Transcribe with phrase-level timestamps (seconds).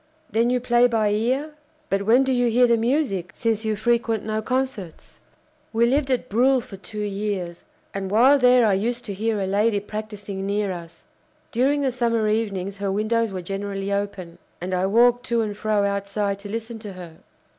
[0.31, 1.53] Then you play by ear?
[1.91, 5.19] But when do you hear the music, since you frequent no concerts?"
[5.73, 9.45] "We lived at Bruhl for two years, and while there I used to hear a
[9.45, 11.05] lady practising near us.
[11.51, 15.83] During the summer evenings her windows were generally open, and I walked to and fro
[15.85, 17.17] outside to listen to her."